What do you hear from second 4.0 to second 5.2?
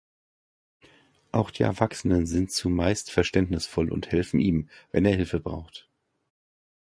helfen ihm, wenn er